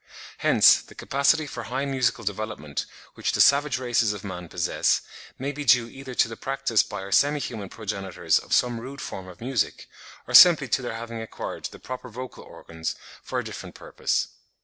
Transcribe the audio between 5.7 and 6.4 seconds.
either to the